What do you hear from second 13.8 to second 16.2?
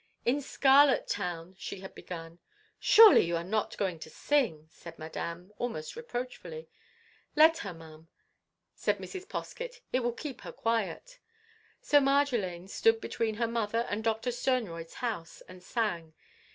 and Doctor Sternroyd's house, and sang.